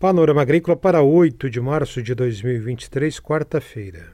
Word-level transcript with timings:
Panorama 0.00 0.40
Agrícola 0.40 0.76
para 0.76 1.02
8 1.02 1.50
de 1.50 1.60
março 1.60 2.00
de 2.00 2.14
2023, 2.14 3.18
quarta-feira. 3.18 4.12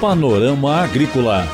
Panorama 0.00 0.78
Agrícola. 0.78 1.46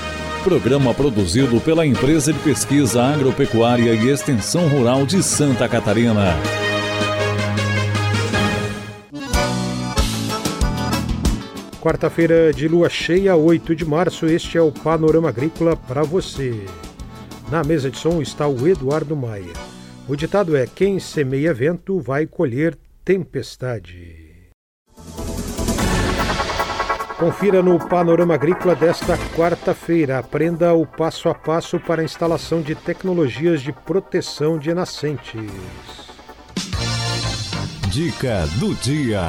Programa 0.43 0.95
produzido 0.95 1.61
pela 1.61 1.85
Empresa 1.85 2.32
de 2.32 2.38
Pesquisa 2.38 3.03
Agropecuária 3.03 3.93
e 3.93 4.09
Extensão 4.09 4.66
Rural 4.66 5.04
de 5.04 5.22
Santa 5.22 5.69
Catarina. 5.69 6.35
Quarta-feira 11.82 12.50
de 12.50 12.66
lua 12.66 12.89
cheia, 12.89 13.36
8 13.36 13.77
de 13.77 13.84
março, 13.84 14.25
este 14.25 14.57
é 14.57 14.62
o 14.62 14.73
Panorama 14.73 15.29
Agrícola 15.29 15.77
para 15.77 16.02
você. 16.02 16.64
Na 17.50 17.62
mesa 17.62 17.91
de 17.91 17.98
som 17.98 18.23
está 18.23 18.48
o 18.48 18.66
Eduardo 18.66 19.14
Maia. 19.14 19.77
O 20.09 20.16
ditado 20.16 20.56
é: 20.56 20.66
quem 20.66 20.98
semeia 20.98 21.52
vento 21.52 22.00
vai 22.00 22.27
colher 22.27 22.79
tempestade. 23.04 24.26
Confira 27.18 27.62
no 27.62 27.79
Panorama 27.89 28.32
Agrícola 28.32 28.75
desta 28.75 29.18
quarta-feira. 29.36 30.18
Aprenda 30.18 30.72
o 30.72 30.86
passo 30.86 31.29
a 31.29 31.34
passo 31.34 31.79
para 31.79 32.00
a 32.00 32.05
instalação 32.05 32.62
de 32.62 32.75
tecnologias 32.75 33.61
de 33.61 33.70
proteção 33.70 34.58
de 34.58 34.72
nascentes. 34.72 35.50
Dica 37.91 38.47
do 38.59 38.75
dia. 38.77 39.20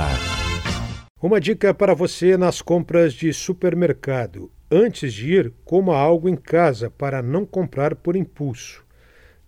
Uma 1.21 1.41
dica 1.41 1.73
para 1.73 1.93
você 1.93 2.37
nas 2.37 2.61
compras 2.61 3.13
de 3.13 3.33
supermercado. 3.33 4.49
Antes 4.71 5.11
de 5.11 5.33
ir, 5.33 5.53
coma 5.65 5.97
algo 5.97 6.29
em 6.29 6.37
casa 6.37 6.89
para 6.89 7.21
não 7.21 7.45
comprar 7.45 7.95
por 7.95 8.15
impulso. 8.15 8.87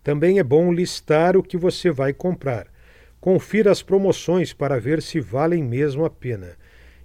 Também 0.04 0.40
é 0.40 0.44
bom 0.44 0.72
listar 0.72 1.38
o 1.38 1.44
que 1.44 1.58
você 1.58 1.92
vai 1.92 2.14
comprar. 2.14 2.68
Confira 3.20 3.72
as 3.72 3.84
promoções 3.84 4.52
para 4.52 4.80
ver 4.80 5.02
se 5.02 5.20
valem 5.20 5.64
mesmo 5.64 6.06
a 6.06 6.10
pena 6.10 6.58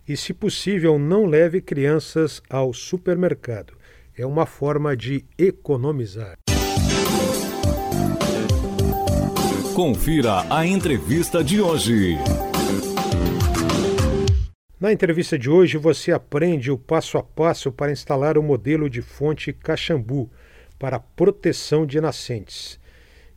e, 0.08 0.16
se 0.16 0.32
possível, 0.32 0.98
não 0.98 1.26
leve 1.26 1.60
crianças 1.60 2.40
ao 2.48 2.72
supermercado. 2.72 3.74
É 4.16 4.24
uma 4.24 4.46
forma 4.46 4.96
de 4.96 5.26
economizar. 5.36 6.36
Confira 9.74 10.46
a 10.48 10.64
entrevista 10.64 11.44
de 11.44 11.60
hoje. 11.60 12.16
Na 14.80 14.90
entrevista 14.90 15.38
de 15.38 15.50
hoje, 15.50 15.76
você 15.76 16.12
aprende 16.12 16.70
o 16.70 16.78
passo 16.78 17.18
a 17.18 17.22
passo 17.22 17.70
para 17.70 17.92
instalar 17.92 18.38
o 18.38 18.42
modelo 18.42 18.88
de 18.88 19.02
fonte 19.02 19.52
Caxambu 19.52 20.30
para 20.78 20.98
proteção 20.98 21.84
de 21.84 22.00
nascentes. 22.00 22.78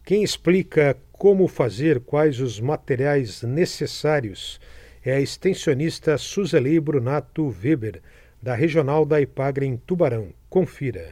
Quem 0.09 0.23
explica 0.23 0.97
como 1.11 1.47
fazer, 1.47 1.99
quais 1.99 2.39
os 2.39 2.59
materiais 2.59 3.43
necessários 3.43 4.59
é 5.05 5.13
a 5.13 5.21
extensionista 5.21 6.17
Suzeli 6.17 6.79
Brunato 6.79 7.55
Weber, 7.63 8.01
da 8.41 8.55
Regional 8.55 9.05
da 9.05 9.21
Ipagre 9.21 9.67
em 9.67 9.77
Tubarão. 9.77 10.29
Confira. 10.49 11.07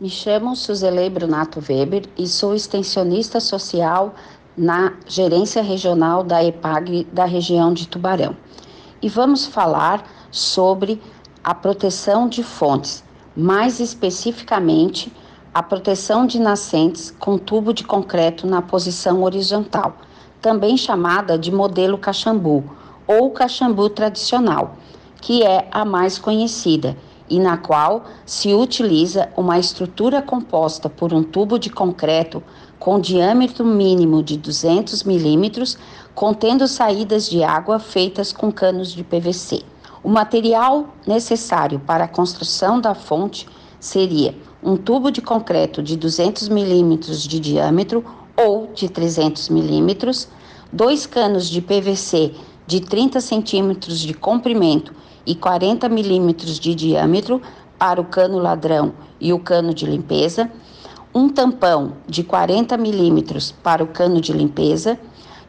Me 0.00 0.10
chamo 0.10 0.56
Suzeli 0.56 1.08
Brunato 1.08 1.60
Weber 1.60 2.02
e 2.18 2.26
sou 2.26 2.52
extensionista 2.52 3.38
social 3.38 4.16
na 4.56 4.94
Gerência 5.06 5.62
Regional 5.62 6.24
da 6.24 6.42
EPAGRE 6.42 7.06
da 7.12 7.26
região 7.26 7.72
de 7.72 7.86
Tubarão. 7.86 8.36
E 9.00 9.08
vamos 9.08 9.46
falar 9.46 10.04
sobre 10.32 11.00
a 11.44 11.54
proteção 11.54 12.28
de 12.28 12.42
fontes, 12.42 13.04
mais 13.36 13.78
especificamente 13.78 15.12
a 15.52 15.62
proteção 15.62 16.26
de 16.26 16.38
nascentes 16.38 17.12
com 17.18 17.36
tubo 17.36 17.72
de 17.74 17.82
concreto 17.82 18.46
na 18.46 18.62
posição 18.62 19.22
horizontal, 19.24 19.96
também 20.40 20.76
chamada 20.76 21.36
de 21.36 21.50
modelo 21.50 21.98
Caxambu 21.98 22.64
ou 23.06 23.30
cachambu 23.32 23.90
tradicional, 23.90 24.76
que 25.20 25.42
é 25.42 25.66
a 25.72 25.84
mais 25.84 26.18
conhecida 26.18 26.96
e 27.28 27.38
na 27.40 27.56
qual 27.56 28.04
se 28.24 28.54
utiliza 28.54 29.28
uma 29.36 29.58
estrutura 29.58 30.22
composta 30.22 30.88
por 30.88 31.12
um 31.12 31.22
tubo 31.22 31.58
de 31.58 31.70
concreto 31.70 32.42
com 32.78 33.00
diâmetro 33.00 33.64
mínimo 33.64 34.22
de 34.22 34.36
200 34.36 35.02
milímetros, 35.02 35.76
contendo 36.14 36.66
saídas 36.66 37.28
de 37.28 37.42
água 37.42 37.78
feitas 37.78 38.32
com 38.32 38.50
canos 38.50 38.92
de 38.92 39.04
PVC. 39.04 39.62
O 40.02 40.08
material 40.08 40.88
necessário 41.06 41.78
para 41.80 42.04
a 42.04 42.08
construção 42.08 42.80
da 42.80 42.94
fonte 42.94 43.46
seria 43.78 44.34
um 44.62 44.76
tubo 44.76 45.10
de 45.10 45.22
concreto 45.22 45.82
de 45.82 45.96
200 45.96 46.48
milímetros 46.48 47.22
de 47.22 47.40
diâmetro 47.40 48.04
ou 48.36 48.70
de 48.74 48.88
300 48.88 49.48
milímetros, 49.48 50.28
dois 50.72 51.06
canos 51.06 51.48
de 51.48 51.60
PVC 51.60 52.32
de 52.66 52.80
30 52.80 53.20
centímetros 53.20 54.00
de 54.00 54.14
comprimento 54.14 54.94
e 55.26 55.34
40 55.34 55.88
milímetros 55.88 56.58
de 56.58 56.74
diâmetro 56.74 57.40
para 57.78 58.00
o 58.00 58.04
cano 58.04 58.38
ladrão 58.38 58.92
e 59.18 59.32
o 59.32 59.38
cano 59.38 59.72
de 59.72 59.86
limpeza, 59.86 60.50
um 61.14 61.28
tampão 61.28 61.94
de 62.06 62.22
40 62.22 62.76
milímetros 62.76 63.52
para 63.62 63.82
o 63.82 63.88
cano 63.88 64.20
de 64.20 64.32
limpeza, 64.32 64.98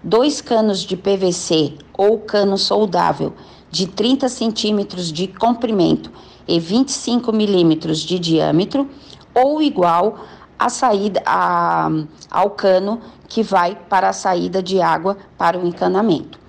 dois 0.03 0.41
canos 0.41 0.79
de 0.79 0.95
PVC 0.95 1.73
ou 1.97 2.17
cano 2.19 2.57
soldável 2.57 3.33
de 3.71 3.87
30 3.87 4.29
centímetros 4.29 5.11
de 5.11 5.27
comprimento 5.27 6.11
e 6.47 6.59
25 6.59 7.31
milímetros 7.31 7.99
de 7.99 8.19
diâmetro, 8.19 8.89
ou 9.33 9.61
igual 9.61 10.19
a 10.59 10.69
saída 10.69 11.23
a, 11.25 11.89
ao 12.29 12.51
cano 12.51 13.01
que 13.27 13.41
vai 13.41 13.75
para 13.89 14.09
a 14.09 14.13
saída 14.13 14.61
de 14.61 14.81
água 14.81 15.17
para 15.37 15.57
o 15.57 15.65
encanamento 15.65 16.41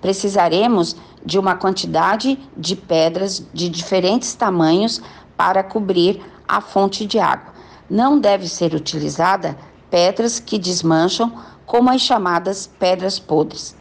precisaremos 0.00 0.96
de 1.24 1.38
uma 1.38 1.54
quantidade 1.54 2.38
de 2.56 2.76
pedras 2.76 3.44
de 3.52 3.68
diferentes 3.68 4.34
tamanhos 4.34 5.00
para 5.36 5.62
cobrir 5.62 6.22
a 6.46 6.60
fonte 6.60 7.04
de 7.06 7.18
água. 7.18 7.52
Não 7.90 8.18
deve 8.18 8.48
ser 8.48 8.74
utilizada 8.74 9.56
pedras 9.90 10.38
que 10.38 10.58
desmancham, 10.58 11.32
como 11.66 11.90
as 11.90 12.00
chamadas 12.00 12.66
pedras 12.78 13.18
podres. 13.18 13.76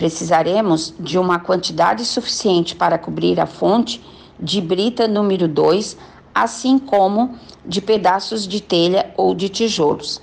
Precisaremos 0.00 0.94
de 0.98 1.18
uma 1.18 1.38
quantidade 1.38 2.06
suficiente 2.06 2.74
para 2.74 2.96
cobrir 2.96 3.38
a 3.38 3.44
fonte 3.44 4.02
de 4.40 4.58
brita 4.58 5.06
número 5.06 5.46
2, 5.46 5.94
assim 6.34 6.78
como 6.78 7.36
de 7.66 7.82
pedaços 7.82 8.48
de 8.48 8.62
telha 8.62 9.12
ou 9.14 9.34
de 9.34 9.50
tijolos. 9.50 10.22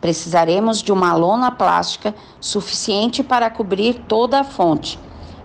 Precisaremos 0.00 0.82
de 0.82 0.90
uma 0.90 1.14
lona 1.14 1.50
plástica 1.50 2.14
suficiente 2.40 3.22
para 3.22 3.50
cobrir 3.50 4.04
toda 4.08 4.40
a 4.40 4.44
fonte 4.44 4.98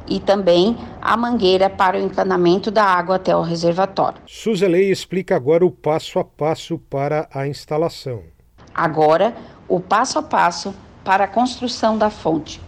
e 0.07 0.21
também 0.21 0.77
a 1.01 1.17
mangueira 1.17 1.69
para 1.69 1.97
o 1.97 2.01
encanamento 2.01 2.71
da 2.71 2.85
água 2.85 3.17
até 3.17 3.35
o 3.35 3.41
reservatório. 3.41 4.21
Suzelei 4.25 4.89
explica 4.89 5.35
agora 5.35 5.65
o 5.65 5.69
passo 5.69 6.17
a 6.17 6.23
passo 6.23 6.79
para 6.89 7.27
a 7.29 7.45
instalação. 7.45 8.21
Agora, 8.73 9.35
o 9.67 9.81
passo 9.81 10.17
a 10.17 10.23
passo 10.23 10.73
para 11.03 11.25
a 11.25 11.27
construção 11.27 11.97
da 11.97 12.09
fonte. 12.09 12.63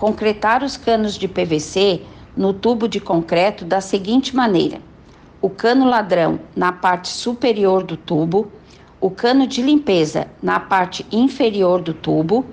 Concretar 0.00 0.64
os 0.64 0.78
canos 0.78 1.12
de 1.12 1.28
PVC 1.28 2.00
no 2.34 2.54
tubo 2.54 2.88
de 2.88 2.98
concreto 2.98 3.66
da 3.66 3.82
seguinte 3.82 4.34
maneira: 4.34 4.80
o 5.42 5.50
cano 5.50 5.84
ladrão 5.86 6.40
na 6.56 6.72
parte 6.72 7.08
superior 7.08 7.82
do 7.82 7.98
tubo, 7.98 8.50
o 8.98 9.10
cano 9.10 9.46
de 9.46 9.60
limpeza 9.60 10.26
na 10.42 10.58
parte 10.58 11.04
inferior 11.12 11.82
do 11.82 11.92
tubo 11.92 12.46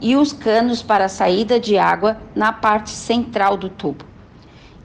e 0.00 0.16
os 0.16 0.32
canos 0.32 0.82
para 0.82 1.06
saída 1.06 1.60
de 1.60 1.76
água 1.76 2.16
na 2.34 2.50
parte 2.50 2.88
central 2.88 3.58
do 3.58 3.68
tubo. 3.68 4.06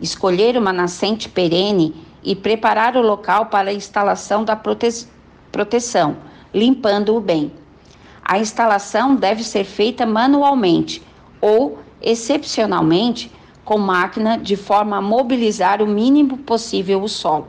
Escolher 0.01 0.57
uma 0.57 0.73
nascente 0.73 1.29
perene 1.29 1.95
e 2.21 2.35
preparar 2.35 2.97
o 2.97 3.01
local 3.01 3.45
para 3.45 3.69
a 3.69 3.73
instalação 3.73 4.43
da 4.43 4.57
prote 4.57 5.07
proteção, 5.49 6.17
limpando-o 6.53 7.21
bem. 7.21 7.53
A 8.21 8.37
instalação 8.37 9.15
deve 9.15 9.45
ser 9.45 9.63
feita 9.63 10.05
manualmente 10.05 11.01
ou, 11.39 11.79
excepcionalmente, 12.01 13.31
com 13.63 13.77
máquina 13.77 14.37
de 14.37 14.55
forma 14.55 14.97
a 14.97 15.01
mobilizar 15.01 15.81
o 15.81 15.87
mínimo 15.87 16.37
possível 16.39 17.01
o 17.03 17.07
solo 17.07 17.47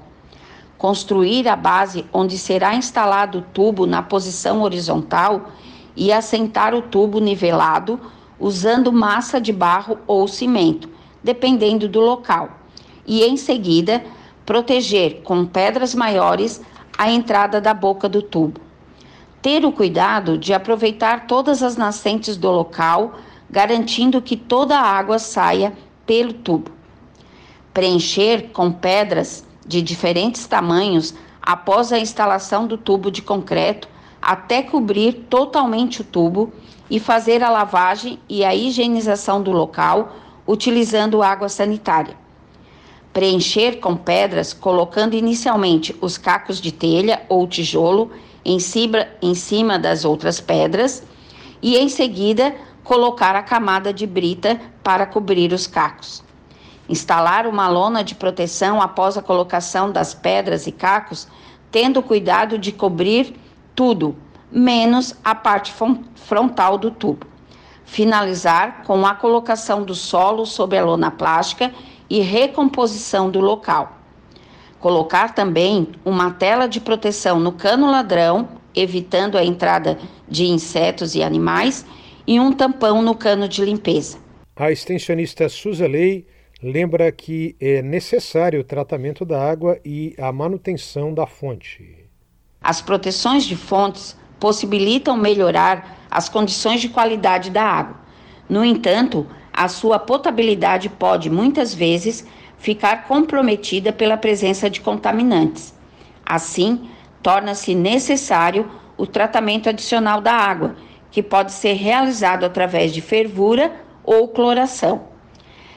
construir 0.82 1.48
a 1.48 1.54
base 1.54 2.04
onde 2.12 2.36
será 2.36 2.74
instalado 2.74 3.38
o 3.38 3.42
tubo 3.42 3.86
na 3.86 4.02
posição 4.02 4.62
horizontal 4.62 5.52
e 5.94 6.12
assentar 6.12 6.74
o 6.74 6.82
tubo 6.82 7.20
nivelado 7.20 8.00
usando 8.36 8.92
massa 8.92 9.40
de 9.40 9.52
barro 9.52 9.96
ou 10.08 10.26
cimento, 10.26 10.90
dependendo 11.22 11.88
do 11.88 12.00
local. 12.00 12.58
E 13.06 13.22
em 13.22 13.36
seguida, 13.36 14.02
proteger 14.44 15.22
com 15.22 15.46
pedras 15.46 15.94
maiores 15.94 16.60
a 16.98 17.08
entrada 17.08 17.60
da 17.60 17.72
boca 17.72 18.08
do 18.08 18.20
tubo. 18.20 18.60
Ter 19.40 19.64
o 19.64 19.70
cuidado 19.70 20.36
de 20.36 20.52
aproveitar 20.52 21.28
todas 21.28 21.62
as 21.62 21.76
nascentes 21.76 22.36
do 22.36 22.50
local, 22.50 23.14
garantindo 23.52 24.22
que 24.22 24.36
toda 24.36 24.78
a 24.78 24.82
água 24.82 25.18
saia 25.18 25.74
pelo 26.06 26.32
tubo. 26.32 26.70
Preencher 27.74 28.48
com 28.52 28.72
pedras 28.72 29.44
de 29.66 29.82
diferentes 29.82 30.46
tamanhos 30.46 31.14
após 31.40 31.92
a 31.92 31.98
instalação 31.98 32.66
do 32.66 32.78
tubo 32.78 33.10
de 33.10 33.20
concreto 33.20 33.88
até 34.20 34.62
cobrir 34.62 35.26
totalmente 35.28 36.00
o 36.00 36.04
tubo 36.04 36.52
e 36.88 36.98
fazer 36.98 37.42
a 37.42 37.50
lavagem 37.50 38.18
e 38.28 38.44
a 38.44 38.54
higienização 38.54 39.42
do 39.42 39.50
local 39.50 40.16
utilizando 40.46 41.22
água 41.22 41.48
sanitária. 41.48 42.16
Preencher 43.12 43.78
com 43.80 43.96
pedras, 43.96 44.52
colocando 44.52 45.14
inicialmente 45.14 45.94
os 46.00 46.16
cacos 46.16 46.60
de 46.60 46.72
telha 46.72 47.22
ou 47.28 47.46
tijolo 47.46 48.10
em 48.44 48.58
cima, 48.58 49.06
em 49.20 49.34
cima 49.34 49.78
das 49.78 50.04
outras 50.04 50.40
pedras 50.40 51.02
e 51.60 51.76
em 51.76 51.88
seguida 51.88 52.54
colocar 52.84 53.36
a 53.36 53.42
camada 53.42 53.92
de 53.92 54.06
brita 54.06 54.60
para 54.82 55.06
cobrir 55.06 55.52
os 55.52 55.66
cacos. 55.66 56.22
Instalar 56.88 57.46
uma 57.46 57.68
lona 57.68 58.02
de 58.02 58.14
proteção 58.14 58.82
após 58.82 59.16
a 59.16 59.22
colocação 59.22 59.90
das 59.90 60.12
pedras 60.12 60.66
e 60.66 60.72
cacos, 60.72 61.28
tendo 61.70 62.02
cuidado 62.02 62.58
de 62.58 62.72
cobrir 62.72 63.34
tudo, 63.74 64.16
menos 64.50 65.14
a 65.24 65.34
parte 65.34 65.72
frontal 66.16 66.76
do 66.76 66.90
tubo. 66.90 67.26
Finalizar 67.84 68.82
com 68.84 69.06
a 69.06 69.14
colocação 69.14 69.82
do 69.82 69.94
solo 69.94 70.44
sobre 70.44 70.78
a 70.78 70.84
lona 70.84 71.10
plástica 71.10 71.72
e 72.10 72.20
recomposição 72.20 73.30
do 73.30 73.40
local. 73.40 73.98
Colocar 74.80 75.34
também 75.34 75.88
uma 76.04 76.32
tela 76.32 76.66
de 76.66 76.80
proteção 76.80 77.38
no 77.38 77.52
cano 77.52 77.90
ladrão, 77.90 78.48
evitando 78.74 79.38
a 79.38 79.44
entrada 79.44 79.98
de 80.28 80.46
insetos 80.46 81.14
e 81.14 81.22
animais, 81.22 81.86
e 82.26 82.38
um 82.38 82.52
tampão 82.52 83.02
no 83.02 83.14
cano 83.14 83.48
de 83.48 83.64
limpeza. 83.64 84.18
A 84.54 84.70
extensionista 84.70 85.48
Suzalei 85.48 86.26
lembra 86.62 87.10
que 87.10 87.56
é 87.60 87.82
necessário 87.82 88.60
o 88.60 88.64
tratamento 88.64 89.24
da 89.24 89.42
água 89.42 89.78
e 89.84 90.14
a 90.18 90.30
manutenção 90.30 91.12
da 91.12 91.26
fonte. 91.26 91.96
As 92.60 92.80
proteções 92.80 93.44
de 93.44 93.56
fontes 93.56 94.16
possibilitam 94.38 95.16
melhorar 95.16 96.06
as 96.10 96.28
condições 96.28 96.80
de 96.80 96.88
qualidade 96.88 97.50
da 97.50 97.64
água. 97.64 97.96
No 98.48 98.64
entanto, 98.64 99.26
a 99.52 99.68
sua 99.68 99.98
potabilidade 99.98 100.88
pode 100.88 101.28
muitas 101.28 101.74
vezes 101.74 102.26
ficar 102.58 103.08
comprometida 103.08 103.92
pela 103.92 104.16
presença 104.16 104.70
de 104.70 104.80
contaminantes. 104.80 105.74
Assim, 106.24 106.88
torna-se 107.22 107.74
necessário 107.74 108.70
o 108.96 109.06
tratamento 109.06 109.68
adicional 109.68 110.20
da 110.20 110.32
água, 110.32 110.76
que 111.12 111.22
pode 111.22 111.52
ser 111.52 111.74
realizado 111.74 112.44
através 112.44 112.92
de 112.92 113.00
fervura 113.00 113.70
ou 114.02 114.26
cloração. 114.28 115.02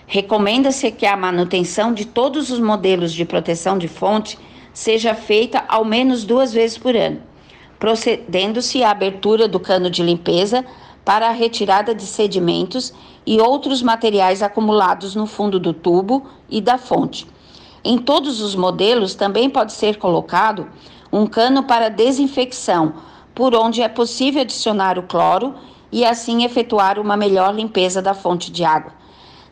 Recomenda-se 0.07 0.89
que 0.91 1.05
a 1.05 1.17
manutenção 1.17 1.93
de 1.93 2.05
todos 2.05 2.49
os 2.49 2.59
modelos 2.59 3.11
de 3.11 3.25
proteção 3.25 3.77
de 3.77 3.87
fonte 3.87 4.39
seja 4.73 5.13
feita 5.13 5.63
ao 5.67 5.83
menos 5.83 6.23
duas 6.23 6.53
vezes 6.53 6.77
por 6.77 6.95
ano, 6.95 7.21
procedendo-se 7.77 8.83
à 8.83 8.91
abertura 8.91 9.47
do 9.47 9.59
cano 9.59 9.89
de 9.89 10.01
limpeza 10.01 10.65
para 11.03 11.27
a 11.27 11.31
retirada 11.31 11.93
de 11.93 12.03
sedimentos 12.03 12.93
e 13.25 13.39
outros 13.39 13.81
materiais 13.81 14.41
acumulados 14.41 15.15
no 15.15 15.25
fundo 15.25 15.59
do 15.59 15.73
tubo 15.73 16.25
e 16.49 16.61
da 16.61 16.77
fonte. 16.77 17.27
Em 17.83 17.97
todos 17.97 18.41
os 18.41 18.55
modelos 18.55 19.15
também 19.15 19.49
pode 19.49 19.73
ser 19.73 19.97
colocado 19.97 20.67
um 21.11 21.27
cano 21.27 21.63
para 21.63 21.89
desinfecção, 21.89 22.93
por 23.35 23.53
onde 23.53 23.81
é 23.81 23.89
possível 23.89 24.41
adicionar 24.41 24.97
o 24.97 25.03
cloro 25.03 25.53
e 25.91 26.05
assim 26.05 26.43
efetuar 26.43 26.97
uma 26.97 27.17
melhor 27.17 27.53
limpeza 27.53 28.01
da 28.01 28.13
fonte 28.13 28.49
de 28.49 28.63
água. 28.63 28.93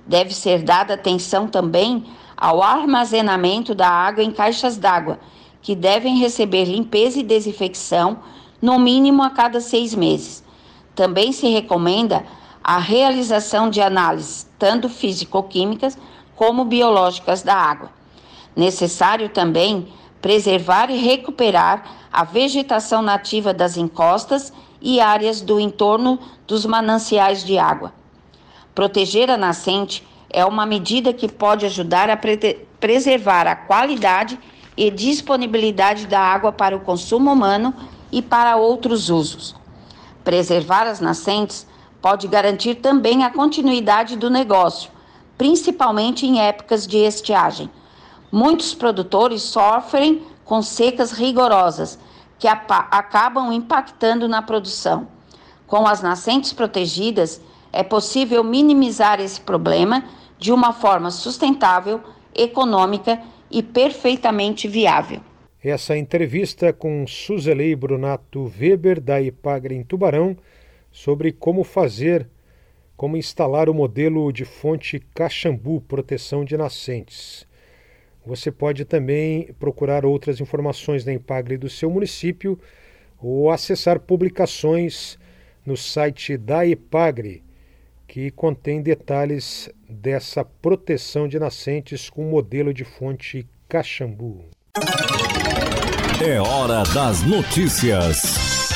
Deve 0.08 0.34
ser 0.34 0.64
dada 0.64 0.94
atenção 0.94 1.48
também 1.48 2.06
ao 2.36 2.64
armazenamento 2.64 3.76
da 3.76 3.88
água 3.88 4.24
em 4.24 4.32
caixas 4.32 4.78
d'água, 4.78 5.20
que 5.62 5.76
devem 5.76 6.18
receber 6.18 6.66
limpeza 6.66 7.20
e 7.20 7.24
desinfecção 7.24 8.20
no 8.62 8.80
mínimo 8.80 9.22
a 9.22 9.30
cada 9.30 9.62
seis 9.62 9.94
meses. 9.94 10.44
Também 10.96 11.32
se 11.32 11.48
recomenda 11.48 12.26
a 12.64 12.78
realização 12.78 13.70
de 13.70 13.82
análises, 13.82 14.50
tanto 14.58 14.88
físico-químicas 14.88 15.98
como 16.36 16.66
biológicas 16.66 17.44
da 17.44 17.56
água. 17.56 17.90
Necessário 18.56 19.30
também 19.30 19.88
preservar 20.24 20.90
e 20.90 20.96
recuperar 20.96 21.84
a 22.10 22.24
vegetação 22.24 23.02
nativa 23.02 23.54
das 23.54 23.76
encostas 23.76 24.54
e 24.82 25.02
áreas 25.02 25.42
do 25.42 25.60
entorno 25.60 26.18
dos 26.48 26.66
mananciais 26.66 27.44
de 27.44 27.58
água. 27.58 27.94
Proteger 28.74 29.30
a 29.30 29.36
nascente 29.36 30.08
é 30.30 30.46
uma 30.46 30.66
medida 30.66 31.12
que 31.12 31.28
pode 31.28 31.66
ajudar 31.66 32.10
a 32.10 32.16
pre 32.16 32.38
preservar 32.80 33.48
a 33.48 33.56
qualidade 33.56 34.40
e 34.78 34.90
disponibilidade 34.90 36.08
da 36.08 36.22
água 36.22 36.54
para 36.54 36.76
o 36.76 36.80
consumo 36.80 37.30
humano 37.30 37.74
e 38.10 38.22
para 38.22 38.56
outros 38.56 39.10
usos. 39.10 39.54
Preservar 40.24 40.88
as 40.88 41.02
nascentes 41.02 41.68
pode 42.02 42.30
garantir 42.30 42.76
também 42.76 43.26
a 43.26 43.30
continuidade 43.30 44.16
do 44.16 44.30
negócio, 44.30 44.90
principalmente 45.38 46.26
em 46.26 46.40
épocas 46.40 46.88
de 46.88 46.98
estiagem. 47.00 47.70
Muitos 48.36 48.74
produtores 48.74 49.44
sofrem 49.44 50.24
com 50.44 50.60
secas 50.64 51.12
rigorosas 51.12 52.00
que 52.40 52.48
acabam 52.48 53.54
impactando 53.54 54.28
na 54.28 54.42
produção. 54.42 55.08
Com 55.68 55.86
as 55.86 56.02
nascentes 56.02 56.52
protegidas, 56.52 57.40
é 57.72 57.84
possível 57.84 58.44
minimizar 58.44 59.22
esse 59.22 59.40
problema 59.40 60.04
de 60.40 60.52
uma 60.52 60.74
forma 60.74 61.12
sustentável, 61.12 62.02
econômica 62.36 63.22
e 63.52 63.62
perfeitamente 63.62 64.68
viável. 64.68 65.22
Essa 65.64 65.96
entrevista 65.96 66.74
com 66.74 67.06
Suzeli 67.06 67.76
Brunato 67.76 68.52
Weber, 68.60 69.00
da 69.00 69.22
Ipagre 69.22 69.76
em 69.76 69.84
Tubarão, 69.84 70.36
sobre 70.92 71.32
como 71.32 71.64
fazer, 71.64 72.28
como 72.98 73.16
instalar 73.16 73.70
o 73.70 73.76
modelo 73.76 74.34
de 74.34 74.44
fonte 74.44 75.00
Caxambu 75.14 75.82
proteção 75.82 76.44
de 76.44 76.58
nascentes. 76.58 77.46
Você 78.26 78.52
pode 78.52 78.86
também 78.86 79.50
procurar 79.60 80.06
outras 80.06 80.40
informações 80.40 81.04
da 81.04 81.12
Impagre 81.12 81.58
do 81.58 81.70
seu 81.70 81.90
município 81.90 82.58
ou 83.22 83.52
acessar 83.52 84.00
publicações 84.00 85.18
no 85.66 85.76
site 85.76 86.38
da 86.38 86.66
Ipagre, 86.66 87.44
que 88.08 88.32
contém 88.32 88.82
detalhes 88.82 89.70
dessa 89.90 90.44
proteção 90.44 91.28
de 91.28 91.38
nascentes 91.38 92.10
com 92.10 92.24
modelo 92.24 92.74
de 92.74 92.86
fonte 92.86 93.46
Caxambu. 93.68 94.46
É 96.26 96.40
hora 96.40 96.84
das 96.94 97.24
notícias. 97.24 98.70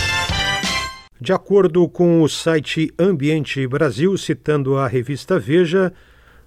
De 1.19 1.31
acordo 1.33 1.87
com 1.87 2.21
o 2.21 2.27
site 2.27 2.93
Ambiente 2.99 3.65
Brasil, 3.65 4.17
citando 4.17 4.77
a 4.77 4.87
revista 4.87 5.39
Veja, 5.39 5.93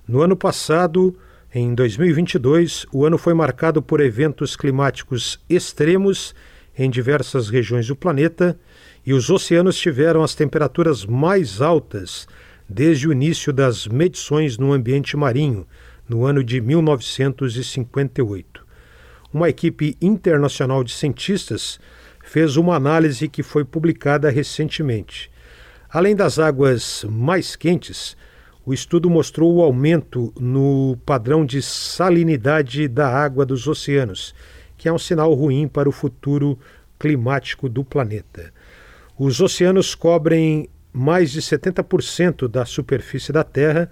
no 0.07 0.21
ano 0.21 0.37
passado, 0.37 1.19
em 1.52 1.75
2022, 1.75 2.87
o 2.92 3.04
ano 3.04 3.19
foi 3.19 3.35
marcado 3.35 3.83
por 3.83 4.00
eventos 4.00 4.54
climáticos 4.54 5.40
extremos 5.49 6.33
em 6.78 6.88
diversas 6.88 7.49
regiões 7.49 7.88
do 7.88 7.97
planeta 7.97 8.57
e 9.04 9.12
os 9.12 9.28
oceanos 9.30 9.76
tiveram 9.76 10.23
as 10.23 10.33
temperaturas 10.33 11.04
mais 11.04 11.61
altas 11.61 12.28
desde 12.69 13.09
o 13.09 13.12
início 13.12 13.52
das 13.52 13.88
medições 13.88 14.59
no 14.59 14.73
ambiente 14.73 15.16
marinho, 15.16 15.66
no 16.09 16.25
ano 16.25 16.45
de 16.45 16.61
1958. 16.61 18.64
Uma 19.35 19.49
equipe 19.49 19.97
internacional 20.00 20.85
de 20.85 20.92
cientistas 20.92 21.80
fez 22.25 22.57
uma 22.57 22.76
análise 22.76 23.28
que 23.28 23.42
foi 23.42 23.64
publicada 23.64 24.30
recentemente. 24.30 25.33
Além 25.90 26.14
das 26.14 26.38
águas 26.38 27.04
mais 27.09 27.57
quentes, 27.57 28.16
o 28.70 28.72
estudo 28.72 29.10
mostrou 29.10 29.52
o 29.52 29.62
aumento 29.62 30.32
no 30.38 30.96
padrão 31.04 31.44
de 31.44 31.60
salinidade 31.60 32.86
da 32.86 33.08
água 33.08 33.44
dos 33.44 33.66
oceanos, 33.66 34.32
que 34.78 34.88
é 34.88 34.92
um 34.92 34.98
sinal 34.98 35.34
ruim 35.34 35.66
para 35.66 35.88
o 35.88 35.92
futuro 35.92 36.56
climático 36.96 37.68
do 37.68 37.82
planeta. 37.82 38.52
Os 39.18 39.40
oceanos 39.40 39.96
cobrem 39.96 40.68
mais 40.92 41.32
de 41.32 41.42
70% 41.42 42.46
da 42.46 42.64
superfície 42.64 43.32
da 43.32 43.42
Terra 43.42 43.90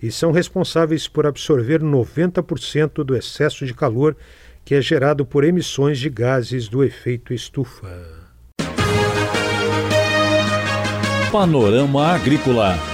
e 0.00 0.12
são 0.12 0.30
responsáveis 0.30 1.08
por 1.08 1.26
absorver 1.26 1.82
90% 1.82 3.02
do 3.02 3.16
excesso 3.16 3.66
de 3.66 3.74
calor 3.74 4.16
que 4.64 4.76
é 4.76 4.80
gerado 4.80 5.26
por 5.26 5.42
emissões 5.42 5.98
de 5.98 6.08
gases 6.08 6.68
do 6.68 6.84
efeito 6.84 7.34
estufa. 7.34 7.88
Panorama 11.32 12.14
Agrícola. 12.14 12.93